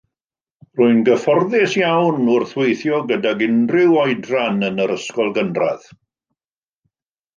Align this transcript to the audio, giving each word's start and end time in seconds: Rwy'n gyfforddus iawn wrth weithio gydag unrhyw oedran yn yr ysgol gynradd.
Rwy'n 0.77 1.01
gyfforddus 1.09 1.75
iawn 1.81 2.31
wrth 2.37 2.55
weithio 2.61 3.01
gydag 3.11 3.43
unrhyw 3.49 3.93
oedran 4.05 4.61
yn 4.71 4.83
yr 4.87 4.95
ysgol 4.97 5.31
gynradd. 5.37 5.85